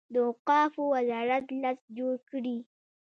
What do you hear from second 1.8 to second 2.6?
جوړ کړي.